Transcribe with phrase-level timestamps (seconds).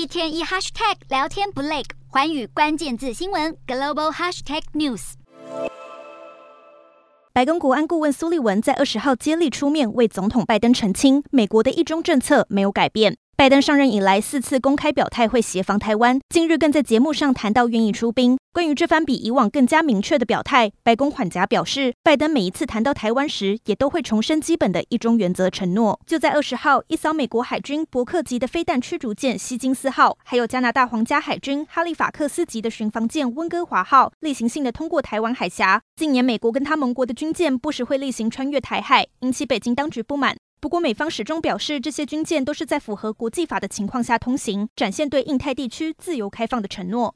[0.00, 5.12] 一天一 hashtag 聊天不累，环宇关键字新闻 global hashtag news。
[7.34, 13.18] 白宫国安顾问苏利文在二十号接力出面为总统拜登澄清，美国的一中政策没有改变。
[13.40, 18.36] 拜登上任以来四次公开表态会协防台湾，近日更在节目上谈到愿意出兵。
[18.52, 25.98] 关于这番比以往更加明确的表态，白宫缓颊表示，拜登每一次谈到台湾时，也都会重申基本的一中原则承诺。
[26.06, 35.80] 就在二十号，一艘美国海军伯克级的飞弹驱逐舰希金斯号，还有加拿大皇家海军哈利法克斯级的巡防舰温哥华号，例行性的通过台湾海峡。
[35.96, 40.36] 近年，美国跟他盟国的军舰不时会例行穿越台海，引起北京当局不满。
[40.60, 47.14] 不过，美方始终表示，这些军舰都是在符合国际法的情况下通行，展现对印太地区自由开放的承诺。